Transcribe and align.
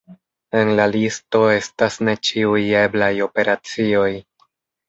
En 0.61 0.71
la 0.79 0.87
listo 0.95 1.41
estas 1.57 1.99
ne 2.07 2.17
ĉiuj 2.31 2.65
eblaj 2.81 3.13
operacioj. 3.29 4.11